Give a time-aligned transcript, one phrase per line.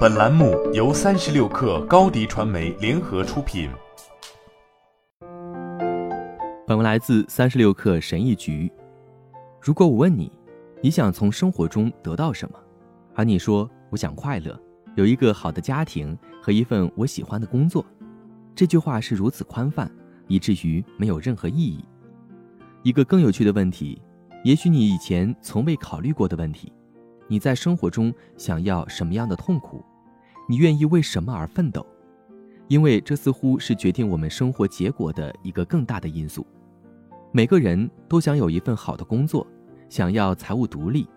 [0.00, 3.70] 本栏目由三十六氪高低传媒联合出品。
[6.66, 8.70] 本文来自三十六氪神译局。
[9.58, 10.30] 如果我问你，
[10.82, 12.58] 你想从生活中得到什么？
[13.14, 14.58] 而你说我想快乐，
[14.96, 17.82] 有一个好的家庭和一份我喜欢的工作，
[18.54, 19.90] 这句话是如此宽泛，
[20.28, 21.82] 以至于没有任何意义。
[22.82, 24.00] 一个更有趣的问题，
[24.44, 26.70] 也许你以前从未考虑过的问题。
[27.30, 29.84] 你在生活中想要什么样的痛苦？
[30.48, 31.86] 你愿意为什么而奋斗？
[32.66, 36.44] 因为这似乎是决定我们生活结果的一个更大的因素。
[37.30, 39.46] 每个人都想有一份好的工作，
[39.88, 41.08] 想要财务独立，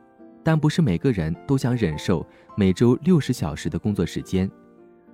[0.43, 2.23] 但不是每个人都想忍受
[2.55, 4.47] 每周六十小时的工作时间、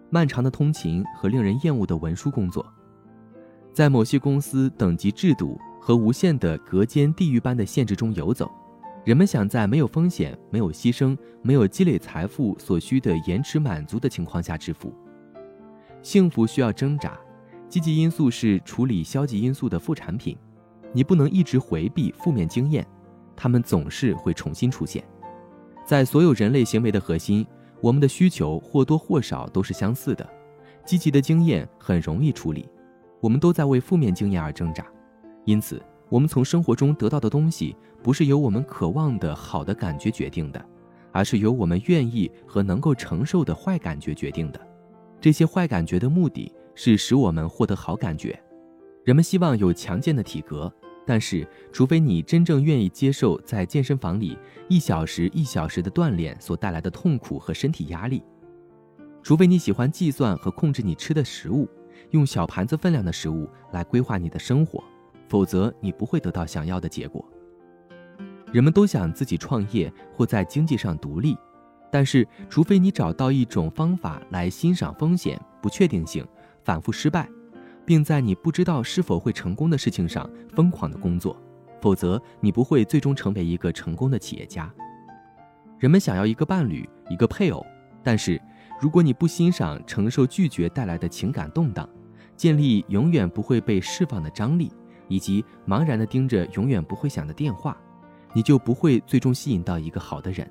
[0.10, 2.66] 漫长的通勤和令人厌恶的文书工作。
[3.72, 8.52] 在某些公司等级制度和无限的隔间地狱般的限制中游走。
[9.06, 14.94] 人们想在没有风险、没有牺牲、没有积累财富所需的延迟满足的情况下致富。
[16.02, 17.18] 幸福需要挣扎，
[17.68, 20.38] 积极因素是处理消极因素的副产品。
[20.92, 22.86] 你不能一直回避负面经验，
[23.36, 25.04] 它们总是会重新出现。
[25.86, 27.46] 在所有人类行为的核心，
[27.82, 30.28] 我们的需求或多或少都是相似的。
[30.86, 32.68] 积极的经验很容易处理，
[33.22, 34.86] 我们都在为负面经验而挣扎，
[35.46, 35.82] 因此。
[36.10, 40.66] 我们从生活中得到的东西，不是由我们渴望的好的感觉决定的，
[41.12, 44.60] 而是由我们愿意和能够承受的坏感觉决定的。
[45.22, 48.38] 这些坏感觉的目的是使我们获得好感觉。
[49.04, 50.72] 人们希望有强健的体格，
[51.06, 58.24] 但是除非你真正愿意接受在健身房里一小时一小时的锻炼所带来的痛苦和身体压力，
[59.22, 61.68] 除非你喜欢计算和控制你吃的食物，
[62.12, 64.84] 用小盘子分量的食物来规划你的生活。
[65.30, 67.24] 否则，你不会得到想要的结果。
[68.52, 71.38] 人们都想自己创业或在经济上独立，
[71.92, 76.28] 但是，除非你找到一种方法来欣赏风险、不确定性、
[76.64, 77.30] 反复失败，
[77.86, 81.40] 并在你不知道是否会成功的事情上疯狂的工作，
[81.80, 84.74] 否则你不会最终成为一个成功的企业家。
[85.78, 87.64] 人们想要一个伴侣、一个配偶，
[88.04, 88.42] 但是，
[88.82, 91.88] 如果你不欣赏承受拒绝带来的情感动荡，
[92.36, 94.72] 建立永远不会被释放的张力。
[95.10, 97.76] 以及茫然地盯着永远不会响的电话，
[98.32, 100.50] 你就不会最终吸引到一个好的人。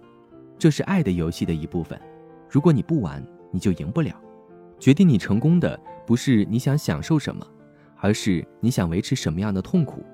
[0.59, 1.99] 这是爱的游戏的一部分。
[2.51, 4.15] 如果你不玩，你就赢不了。
[4.79, 7.47] 决定你成功的不是你想享受什么，
[7.97, 10.05] 而是你想维持什么样的痛苦。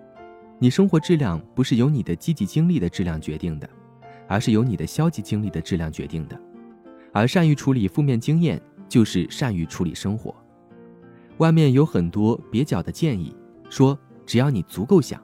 [0.58, 3.68] 你生活质量不是由你的积极经历的质量决定的，
[4.28, 6.38] 而是由你的消极经历的质量决定的。
[7.12, 10.34] 而善于处理负面经验，就是善于处理生活。
[11.38, 13.34] 外面有很多蹩脚的建议，
[13.70, 13.98] 说。
[14.26, 15.20] 只要你足够想，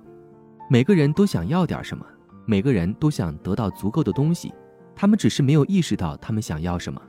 [0.68, 2.04] 每个人都想要点什么，
[2.46, 4.52] 每个人都想得到足够的东西，
[4.94, 7.00] 他们只是没有意识到他们想要什么。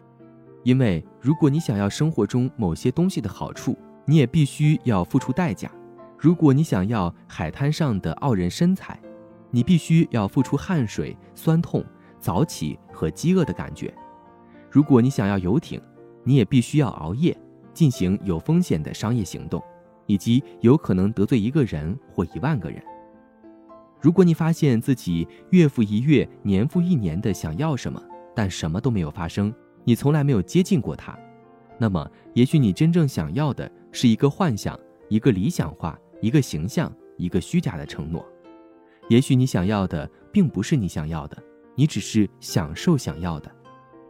[0.64, 5.72] 因为如果你想要生活中某些东西的好处，你也必须要付出代价。
[6.18, 9.00] 如果你想要海滩上的傲人身材，
[9.50, 11.84] 你必须要付出汗水、酸痛、
[12.20, 13.94] 早起和饥饿的感觉。
[14.70, 15.82] 如果你想要游艇，
[16.24, 17.36] 你也必须要熬夜，
[17.74, 19.62] 进行有风险的商业行动。
[20.12, 22.84] 以及有可能得罪一个人或一万个人。
[24.02, 28.02] 如果你发现自己月复一月、年复一年的想要什么，
[28.36, 29.54] 但什么都没有发生，
[29.86, 31.18] 你从来没有接近过它，
[31.78, 34.78] 那么也许你真正想要的是一个幻想、
[35.08, 38.26] 一个理想化、一个形象、一个虚假的承诺。
[39.08, 41.42] 也许你想要的并不是你想要的，
[41.74, 43.50] 你只是享受想要的。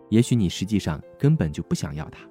[0.10, 2.28] 也许你实际上根本就不想要它。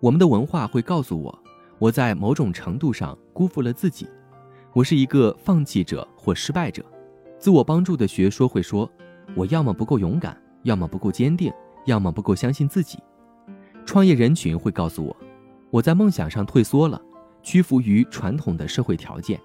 [0.00, 1.42] 我们的文化会告诉我。
[1.80, 4.06] 我在某种程度上辜负了自己，
[4.74, 6.84] 我是一个放弃者或失败者。
[7.38, 8.88] 自我帮助的学说会说，
[9.34, 11.50] 我要么不够勇敢，要么不够坚定，
[11.86, 12.98] 要么不够相信自己。
[13.86, 15.16] 创业人群会告诉我，
[15.70, 17.00] 我在梦想上退缩了，
[17.42, 19.40] 屈服于传统的社会条件。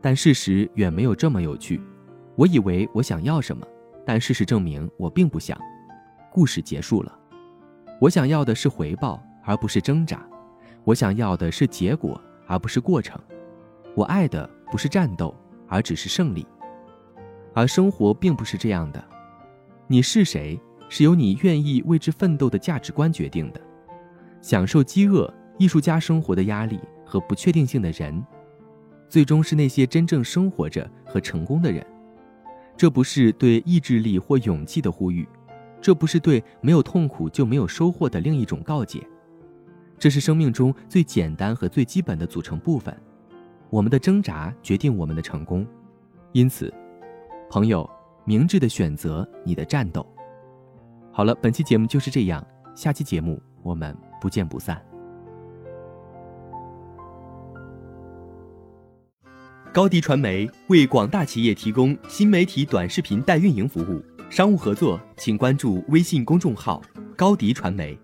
[0.00, 1.78] 但事实远没有这么有趣。
[2.34, 3.66] 我以为我想要什么，
[4.06, 5.60] 但事实证明我并不想。
[6.32, 7.14] 故事结束了。
[8.00, 10.26] 我想要的是回报，而不是挣扎。
[10.84, 13.18] 我想要的是结果，而不是过程。
[13.94, 15.34] 我爱的不是战斗，
[15.68, 16.46] 而只是胜利。
[17.54, 19.04] 而生活并不是这样的。
[19.86, 20.58] 你是谁，
[20.88, 23.60] 是由你愿意为之奋斗的价值观决定的。
[24.40, 28.24] 享受饥饿、艺术家生活的压力和不确定性的人，
[29.08, 31.86] 最终是那些真正生活着和成功的人。
[32.76, 35.28] 这不是对意志力或勇气的呼吁，
[35.80, 39.06] 这不是对没有痛苦就没有收获的另一种告诫。
[40.02, 42.92] 这是生命中最简单和最基本的组成部分
[43.70, 45.64] 我们的挣扎决定我们的成功。
[46.32, 46.74] 因此
[47.48, 47.88] 朋友
[48.24, 50.04] 明智的选择你的战斗。
[51.12, 52.44] 好了本期节目就是这样
[52.74, 54.84] 下期节目我们不见不散。
[59.72, 66.82] 高迪传媒为广大企业提供新媒体短视频代运营服务商务合作请关注微信公众号
[67.16, 67.96] 高迪传媒